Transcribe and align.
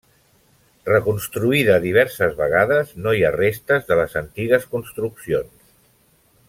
Reconstruïda 0.89 1.75
diverses 1.83 2.33
vegades, 2.41 2.95
no 3.05 3.15
hi 3.19 3.23
ha 3.29 3.33
restes 3.39 3.87
de 3.93 4.01
les 4.01 4.19
antigues 4.23 4.69
construccions. 4.73 5.55